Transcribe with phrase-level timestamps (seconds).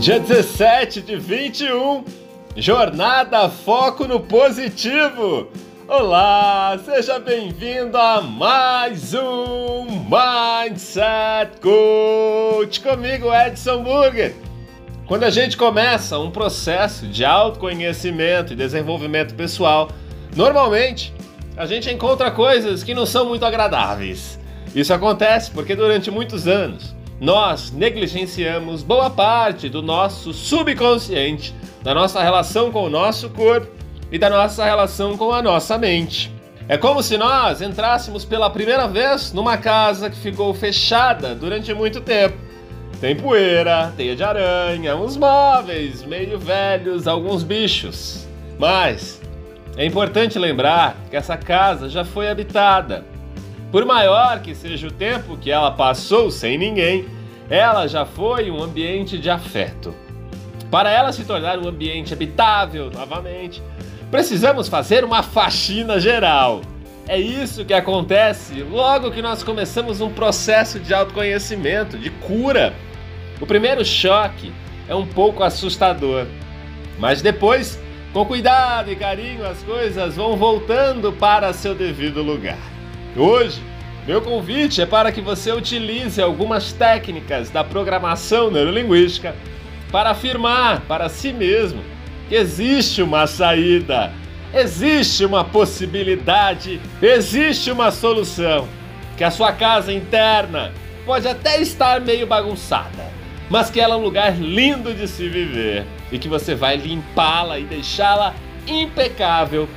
[0.00, 2.06] Dia 17 de 21,
[2.56, 5.48] Jornada Foco no Positivo.
[5.86, 14.34] Olá, seja bem-vindo a mais um Mindset Coach comigo, Edson Burger.
[15.06, 19.90] Quando a gente começa um processo de autoconhecimento e desenvolvimento pessoal,
[20.34, 21.12] normalmente
[21.58, 24.40] a gente encontra coisas que não são muito agradáveis.
[24.74, 32.22] Isso acontece porque durante muitos anos nós negligenciamos boa parte do nosso subconsciente, da nossa
[32.22, 33.68] relação com o nosso corpo
[34.10, 36.32] e da nossa relação com a nossa mente.
[36.66, 42.00] É como se nós entrássemos pela primeira vez numa casa que ficou fechada durante muito
[42.00, 42.38] tempo.
[43.00, 48.26] Tem poeira, teia de aranha, uns móveis meio velhos, alguns bichos.
[48.58, 49.20] Mas
[49.76, 53.04] é importante lembrar que essa casa já foi habitada.
[53.70, 57.06] Por maior que seja o tempo que ela passou sem ninguém,
[57.48, 59.94] ela já foi um ambiente de afeto.
[60.70, 63.62] Para ela se tornar um ambiente habitável novamente,
[64.10, 66.62] precisamos fazer uma faxina geral.
[67.06, 72.74] É isso que acontece logo que nós começamos um processo de autoconhecimento, de cura.
[73.40, 74.52] O primeiro choque
[74.88, 76.26] é um pouco assustador,
[76.98, 77.78] mas depois
[78.12, 82.58] com cuidado e carinho, as coisas vão voltando para seu devido lugar.
[83.16, 83.60] Hoje,
[84.06, 89.34] meu convite é para que você utilize algumas técnicas da programação neurolinguística
[89.90, 91.82] para afirmar para si mesmo
[92.28, 94.12] que existe uma saída,
[94.54, 98.68] existe uma possibilidade, existe uma solução.
[99.16, 100.72] Que a sua casa interna
[101.04, 103.10] pode até estar meio bagunçada,
[103.50, 107.58] mas que ela é um lugar lindo de se viver e que você vai limpá-la
[107.58, 108.34] e deixá-la
[108.68, 109.68] impecável.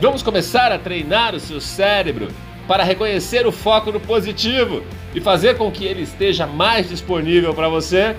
[0.00, 2.28] Vamos começar a treinar o seu cérebro
[2.66, 4.82] para reconhecer o foco no positivo
[5.14, 8.14] e fazer com que ele esteja mais disponível para você?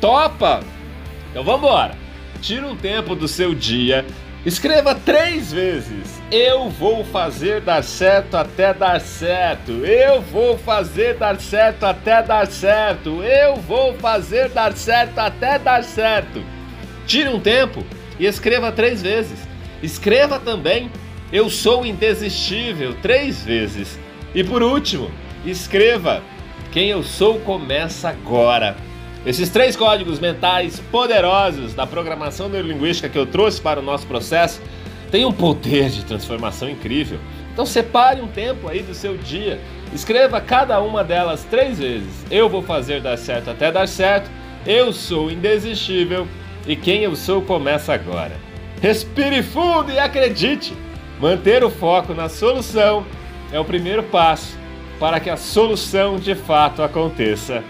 [0.00, 0.60] Topa?
[1.30, 1.94] Então vamos embora.
[2.40, 4.04] Tira um tempo do seu dia,
[4.44, 9.84] escreva três vezes: Eu vou fazer dar certo até dar certo.
[9.84, 13.22] Eu vou fazer dar certo até dar certo.
[13.22, 16.42] Eu vou fazer dar certo até dar certo.
[17.06, 17.84] Tire um tempo
[18.18, 19.38] e escreva três vezes.
[19.82, 20.90] Escreva também
[21.32, 23.98] Eu sou indesistível três vezes.
[24.34, 25.10] E por último,
[25.44, 26.22] escreva
[26.70, 28.76] Quem eu sou começa agora.
[29.24, 34.60] Esses três códigos mentais poderosos da programação neurolinguística que eu trouxe para o nosso processo
[35.10, 37.18] têm um poder de transformação incrível.
[37.52, 39.58] Então separe um tempo aí do seu dia,
[39.92, 42.24] escreva cada uma delas três vezes.
[42.30, 44.30] Eu vou fazer dar certo até dar certo.
[44.64, 46.28] Eu sou indesistível
[46.66, 48.36] e quem eu sou começa agora.
[48.80, 50.74] Respire fundo e acredite!
[51.20, 53.04] Manter o foco na solução
[53.50, 54.56] é o primeiro passo
[55.00, 57.62] para que a solução de fato aconteça.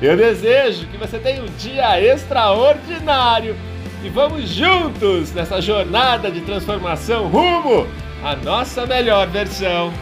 [0.00, 3.56] Eu desejo que você tenha um dia extraordinário
[4.02, 7.86] e vamos juntos nessa jornada de transformação rumo
[8.22, 9.92] à nossa melhor versão.